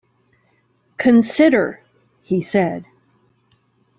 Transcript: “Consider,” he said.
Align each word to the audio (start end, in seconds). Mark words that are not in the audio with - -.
“Consider,” 0.97 1.79
he 2.23 2.41
said. 2.41 2.85